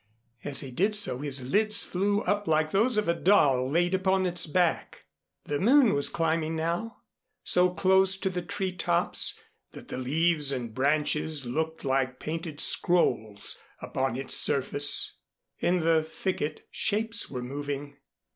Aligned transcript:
As 0.43 0.61
he 0.61 0.71
did 0.71 0.95
so 0.95 1.19
his 1.19 1.43
lids 1.43 1.83
flew 1.83 2.21
up 2.21 2.47
like 2.47 2.71
those 2.71 2.97
of 2.97 3.07
a 3.07 3.13
doll 3.13 3.69
laid 3.69 3.93
upon 3.93 4.25
its 4.25 4.47
back. 4.47 5.05
The 5.45 5.59
moon 5.59 5.93
was 5.93 6.09
climbing 6.09 6.55
now, 6.55 7.03
so 7.43 7.69
close 7.69 8.17
to 8.17 8.31
the 8.31 8.41
tree 8.41 8.71
tops 8.71 9.37
that 9.73 9.89
the 9.89 9.99
leaves 9.99 10.51
and 10.51 10.73
branches 10.73 11.45
looked 11.45 11.85
like 11.85 12.19
painted 12.19 12.59
scrolls 12.59 13.61
upon 13.79 14.15
its 14.15 14.35
surface. 14.35 15.17
In 15.59 15.81
the 15.81 16.01
thicket 16.01 16.65
shapes 16.71 17.29
were 17.29 17.43
moving. 17.43 17.97